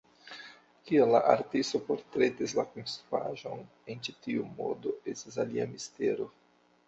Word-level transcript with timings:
Kial 0.85 1.11
la 1.15 1.19
artisto 1.33 1.81
portretis 1.89 2.55
la 2.59 2.65
konstruaĵon 2.71 3.61
en 3.95 4.01
ĉi 4.07 4.15
tiu 4.23 4.49
modo 4.61 4.95
estas 5.13 5.37
alia 5.47 5.69
mistero. 5.75 6.27